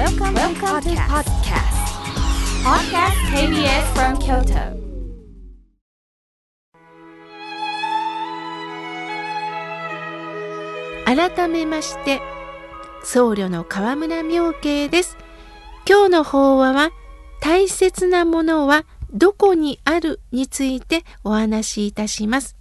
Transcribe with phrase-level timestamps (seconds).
[0.00, 1.76] Welcome, Welcome to podcast.
[2.64, 4.80] Podcast KBS from Kyoto.
[11.04, 12.22] 改めまして
[13.04, 15.18] 僧侶の河村明慶です
[15.86, 16.92] 今日の法話は
[17.42, 22.56] 大切なものはどこにあるについてお話しいたします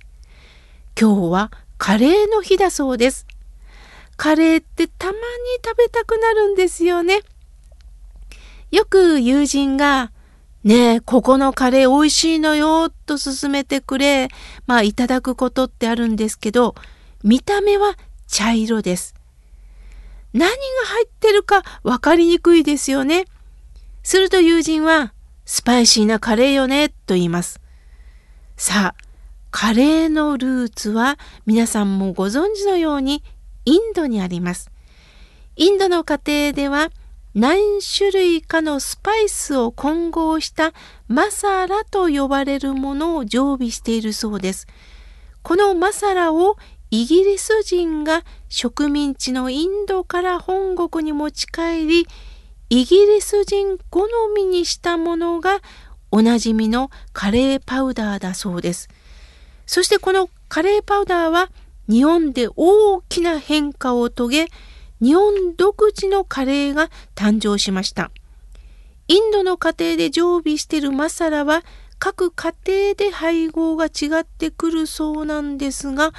[0.99, 3.28] 今日はカレーの日だそうです
[4.19, 5.17] カレーってたまに
[5.65, 7.21] 食べたくなるんですよね
[8.69, 10.11] よく友人が
[10.65, 14.27] ねえ、ここのカレー美味しいのよ、と勧めてくれ、
[14.67, 16.75] まあいただくことってあるんですけど、
[17.23, 17.95] 見た目は
[18.27, 19.15] 茶色です。
[20.33, 20.55] 何が
[20.87, 23.23] 入ってるか分かりにくいですよね。
[24.03, 25.13] すると友人は、
[25.45, 27.61] スパイシーなカレーよね、と言います。
[28.57, 29.03] さあ、
[29.49, 33.23] カレーのルーツは皆さんもご存知のように
[33.65, 34.71] インドにあります。
[35.55, 36.89] インドの家庭では
[37.35, 40.73] 何種類かのスパイスを混合した
[41.07, 44.67] マサラと呼ばれるものを常備しているそうです。
[45.43, 46.57] このマサラを
[46.91, 52.07] イギリス人が植民地のインドから本国に持ち帰り
[52.69, 55.59] イギリス人好みにしたものが
[56.11, 58.89] おなじみのカレーパウダーだそうです。
[59.67, 61.51] そしてこのカレーパウダーは
[61.89, 64.47] 日本で大きな変化を遂げ
[65.01, 68.11] 日本独自のカレーが誕生しました。
[69.07, 71.63] インドの家庭で常備しているマサラは
[71.97, 76.13] 各家庭で配合が違ってくるそうなんですが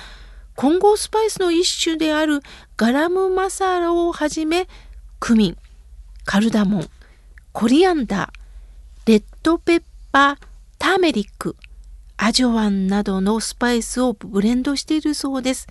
[0.57, 2.41] 混合スパイスの一種である
[2.77, 4.67] ガラムマサラをはじめ
[5.21, 5.57] クミン
[6.25, 6.89] カルダモン
[7.53, 10.37] コリアンダーレッドペッパー
[10.79, 11.57] ターメリック
[12.23, 15.67] アジョワンなどのスパイスをブレンドしているそうです。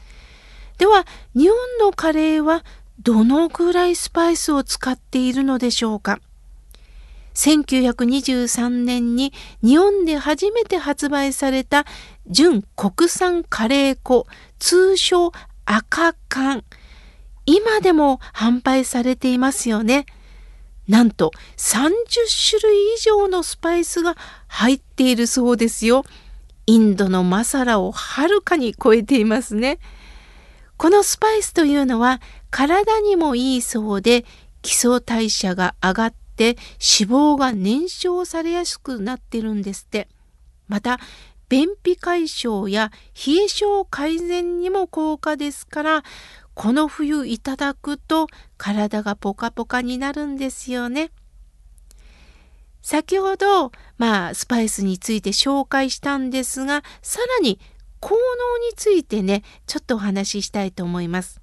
[0.79, 2.65] では日本のカレーは
[2.99, 6.19] どのくらいスパイスを使っているのでしょうか
[7.35, 11.85] ？1923年に日本で初めて発売された
[12.25, 14.25] 純国産カレー粉
[14.57, 15.31] 通称
[15.65, 16.63] 赤缶
[17.45, 20.07] 今でも販売されていますよね。
[20.87, 21.91] なんと30
[22.49, 26.03] 種類以上のスパイスが入っているそうですよ。
[26.69, 29.79] インドのマサラをはるかに超えていますね。
[30.77, 32.21] このスパイスというのは
[32.51, 34.23] 体にもいいそうで
[34.61, 40.09] 基礎代謝が上がって脂肪が燃焼されやすくなってるんですって。
[40.67, 40.99] また
[41.49, 46.03] 便秘解消や冷え症改善にも効果ですから
[46.53, 51.09] この冬いただくと体がポカポカになるんですよね。
[52.89, 57.59] 先ほど、まあ、スパイスについて紹介したんですが、さらに
[57.99, 61.39] 効能についてね、ちょっとお話ししたいと思います。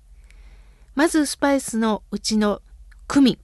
[0.96, 2.62] まずスパイスのうちの
[3.06, 3.38] クミン。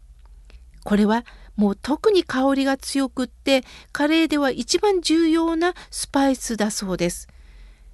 [0.82, 1.24] これは
[1.54, 7.28] もう特に香りが強くってカレーでは一番重要なスパイスだそうです。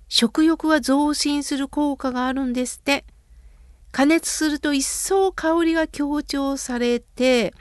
[0.08, 3.04] 食欲が増進する効果があるんですって。
[3.92, 7.52] 加熱すると一層香りが強調されて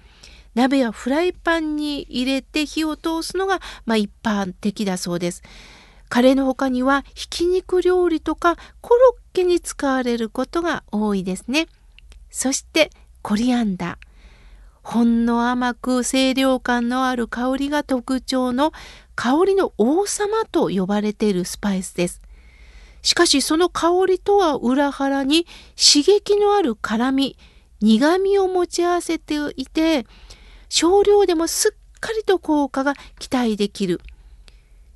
[0.57, 5.43] 鍋やフライパンに入れて火を通すのが、まあ、一般的だそうです。
[6.09, 11.67] カレーの他にはひき肉料理とかコロッケに使われることが多いですね。
[12.31, 12.89] そして
[13.21, 14.07] コリアンダー。
[14.81, 18.71] ほんの甘く清涼感のある香りが特徴の
[19.13, 22.19] 香りの王様と呼ばれているスパイスです。
[23.03, 25.45] しかしその香りとは裏腹に
[25.75, 27.37] 刺激のある辛み、
[27.79, 30.07] 苦みを持ち合わせていて
[30.69, 34.01] 少量でもすっかりと効果が期待できる。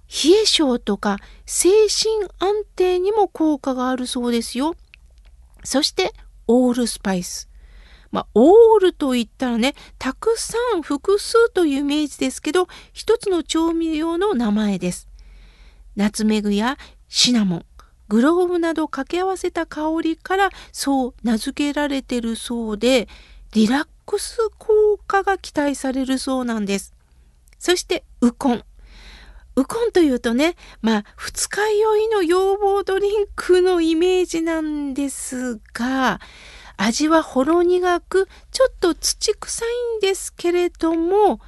[0.08, 4.76] 冷え性とか精神安定にも効果があるそうですよ。
[5.64, 6.14] そして
[6.48, 7.50] オールスパイス。
[8.12, 15.08] まあ、オールと言ったらね、たくさん複数というイメージですけど、一つの調味料の名前です。
[15.96, 16.78] ナツメグや
[17.08, 17.66] シナモン、
[18.10, 23.08] グローブなど掛け合わせた香りからそう名付けられてるそうで、
[23.52, 26.94] リラックス効果が期待されるそうなんです。
[27.60, 28.64] そしてウコン。
[29.56, 36.22] ウコンというとね、まあ、二日酔いの要望ドリンクのイメージなんですが、
[36.78, 41.42] 味はほろ苦く、ちょっと土臭いんですけれども、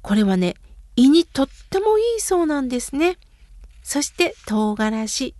[0.00, 0.54] これはね、
[0.96, 3.18] 胃にとってもいいそうなんですね。
[3.82, 5.34] そして唐辛子。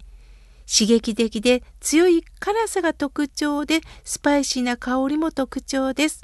[0.66, 6.22] 刺激的で強い辛さが特徴で、スパイシーな香りも特徴です。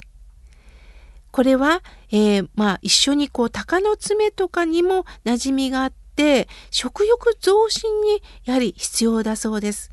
[1.31, 9.91] これは、えー、まあ一緒にこう鷹の爪とかにも馴染みがあって食欲増進にやはり必要だそうです。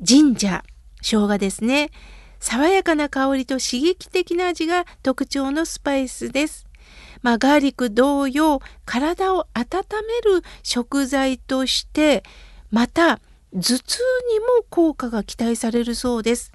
[0.00, 0.62] ジンジャー
[1.00, 1.90] 生姜ですね。
[2.38, 6.66] 爽やかな香りと刺激的な味が特徴のスパイスです。
[7.22, 9.66] まあ、ガーリック同様体を温
[10.24, 12.24] める食材として
[12.70, 13.20] また
[13.54, 13.98] 頭痛
[14.30, 16.52] にも効果が期待されるそうです。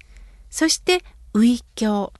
[0.50, 1.04] そして
[1.34, 2.12] ウイキョ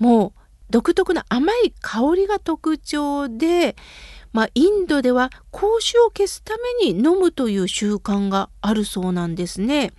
[0.00, 0.32] ウもう
[0.70, 3.76] 独特な甘い香りが特徴で、
[4.32, 9.92] まあ、インドでは口臭を消すために飲むという習慣があるそうなんですね。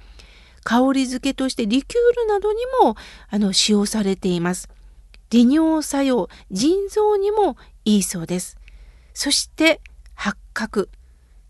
[0.63, 2.95] 香り付けとしてリキュールなどにも
[3.29, 4.69] あの使用されています。
[5.29, 8.57] 利尿作用、腎臓にもいいそうです。
[9.13, 9.81] そして
[10.13, 10.89] 八角。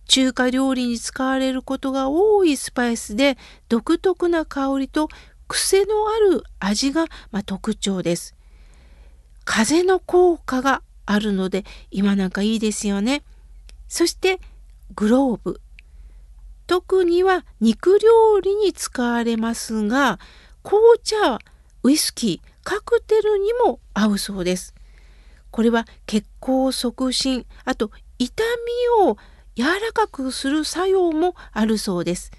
[0.07, 3.37] 中華料理に使われることが多いスパイスで
[3.69, 5.09] 独特な香りと
[5.47, 8.35] 癖のある味が、ま、特徴です。
[9.45, 13.23] 風の効果があるので今なんかいいですよね。
[13.87, 14.39] そして
[14.95, 15.61] グローブ。
[16.67, 20.19] 特には肉料理に使われますが
[20.63, 21.39] 紅茶
[21.83, 24.73] ウイスキーカクテルにも合うそうです。
[25.51, 28.43] これは血行促進あと痛
[28.99, 29.17] みを
[29.57, 32.31] 柔らかくする作用もあるそうです。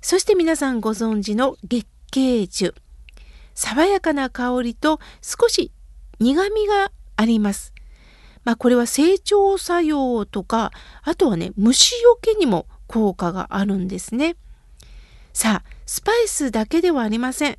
[0.00, 2.74] そして皆さんご存知の月桂樹
[3.54, 5.70] 爽やかな香りと少し
[6.18, 7.72] 苦みがあります。
[8.42, 10.72] まあ、これは成長作用とか
[11.04, 14.34] あとはね虫よけにも効果があるんですね。
[15.32, 17.58] さあスパイスだけではありません。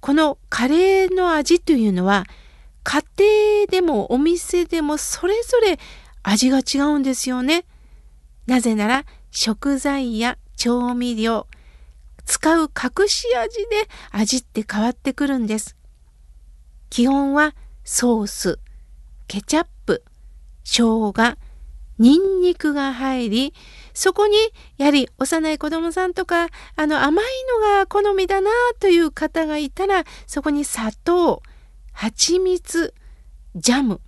[0.00, 2.24] このカレーの味というのは
[2.82, 3.02] 家
[3.62, 5.78] 庭でもお店でもそれぞれ
[6.24, 7.64] 味が違うんですよね。
[8.46, 11.46] なぜなら食材や調味料
[12.24, 15.76] 使う隠し味で味って変わってくるんです。
[16.90, 17.54] 基本は
[17.84, 18.58] ソース、
[19.28, 20.04] ケチャップ、
[20.64, 21.36] 生姜、
[21.98, 23.54] ニンニクが入り、
[23.94, 24.36] そこに
[24.76, 27.24] やはり幼い子供さんとかあの甘い
[27.60, 28.50] のが好みだな
[28.80, 31.42] という方がいたらそこに砂糖、
[31.92, 32.92] 蜂蜜、
[33.54, 34.00] ジャム、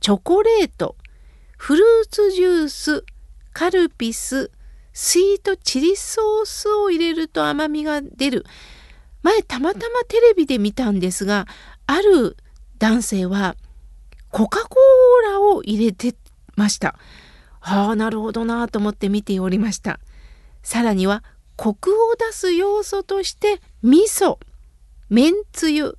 [0.00, 0.96] チョコレート、
[1.58, 3.04] フルーツジュース、
[3.52, 4.50] カルピス、
[4.92, 8.44] スイートチリソースを入れると甘みが出る。
[9.22, 11.46] 前たまたまテレビで見たんですが、
[11.86, 12.36] ある
[12.78, 13.56] 男性は
[14.30, 16.14] コカ・コーラを入れて
[16.56, 16.96] ました。
[17.60, 20.00] はあ、なるほどなと思って見ておりました。
[20.62, 21.22] さらには
[21.56, 24.38] コクを出す要素として味噌、
[25.10, 25.98] めんつゆ、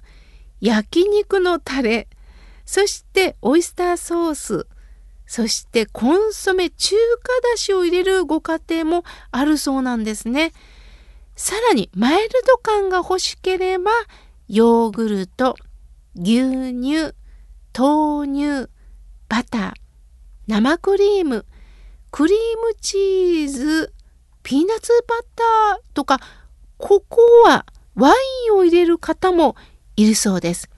[0.60, 2.08] 焼肉のタレ、
[2.66, 4.68] そしてオイスターソース、
[5.32, 6.94] そしてコンソメ中
[7.24, 10.52] 華だしを入れるご家庭もあるそうなんですね。
[11.38, 13.92] さらにマイルド感が欲しければ
[14.50, 15.56] ヨーグルト、
[16.18, 17.14] 牛乳、
[17.74, 18.70] 豆乳、
[19.30, 19.72] バター、
[20.48, 21.46] 生クリーム、
[22.12, 22.38] クリー
[22.68, 23.94] ムチーズ、
[24.44, 26.20] ピーナッツバターとか、
[26.78, 29.56] ここはワインを入れる方も
[29.96, 30.70] いるそうです。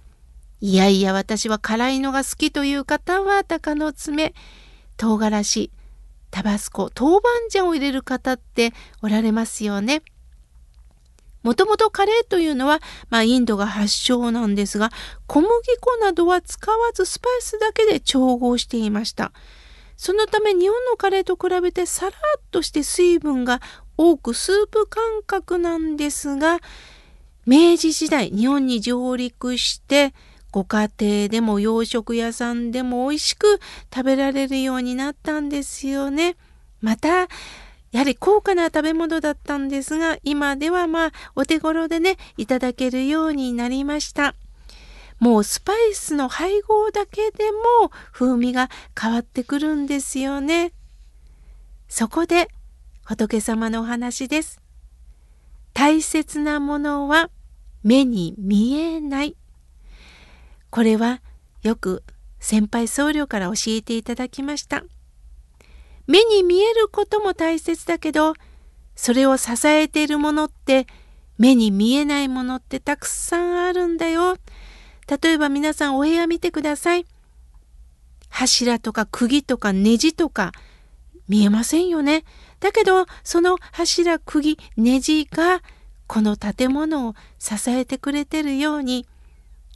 [0.64, 4.34] いやいや私は辛いのが好きという方は鷹の爪
[4.96, 5.72] 唐辛子
[6.32, 8.72] タバスコ豆板醤を入れる方って
[9.02, 10.04] おられますよね。
[11.44, 12.80] もともとカレーというのは、
[13.10, 14.92] まあ、インドが発祥なんですが
[15.28, 15.52] 小麦
[15.82, 19.34] 粉などは使わずスパイスだけで調合していました。
[19.98, 22.14] そのため日本のカレーと比べてさらっ
[22.52, 23.60] として水分が
[23.98, 26.62] 多くスープ感覚なんですが
[27.46, 30.14] 明治時代日本に上陸して
[30.54, 33.60] ご家庭でも洋食屋さんでも美味しく
[33.92, 36.36] 食べられるようになったんですよね。
[36.80, 37.28] また、
[37.92, 44.36] やはり高価な食べ物だったんですが、今ではまあお手頃でね、いただけるようになりました。
[45.18, 48.70] もうスパイスの配合だけでも風味が
[49.00, 50.72] 変わってくるんですよね。
[51.88, 52.48] そこで
[53.04, 54.62] 仏様のお話です。
[55.74, 57.32] 大切なものは
[57.84, 59.36] 目に見えない。
[60.74, 61.22] これは
[61.62, 62.02] よく
[62.40, 64.84] 先輩僧侶から教えていただきました。
[66.08, 68.34] 目に見えることも大切だけど、
[68.96, 70.88] それを支えているものって
[71.38, 74.38] 目に見えないものってたくさんあるんだよ。
[75.22, 77.06] 例えば皆さんお部屋見てください。
[78.30, 80.54] 柱とか釘とかネジとか
[81.28, 82.24] 見えませんよね。
[82.62, 85.62] だけどその柱釘ネジが
[86.08, 89.06] この建物を支えてくれてるように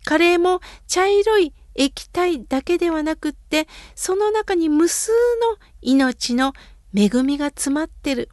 [0.07, 6.53] カレーも茶色い液体だけではなくってその中に無数の命の
[6.95, 8.29] 恵みが詰まってる。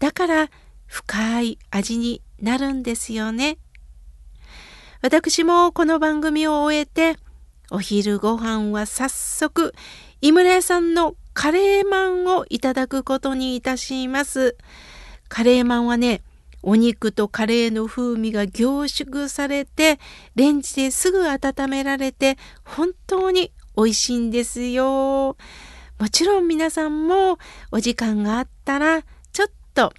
[0.00, 0.50] だから
[0.84, 3.56] 深い味になるんですよね。
[5.00, 7.16] 私もこの番組を終えて
[7.70, 9.72] お昼ご飯は早速
[10.20, 14.58] 井村屋さんのカレーマンをいただくことにいたします。
[15.30, 16.20] カレーマンはね
[16.62, 19.98] お肉とカレーの風味が凝縮されて
[20.36, 25.36] レンジですぐ温められて本当に美味しいんですよ。
[25.98, 27.38] もちろん皆さんも
[27.70, 29.02] お時間があったら
[29.32, 29.92] ちょっと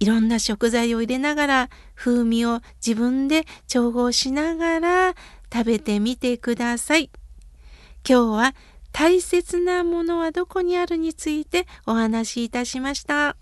[0.00, 5.14] いろんな食材を入れながら風味を自分で調合しながら
[5.52, 7.10] 食べてみてください。
[8.08, 8.54] 今日は
[8.92, 13.36] 大切なものはどこにあるについてお話しいたしました。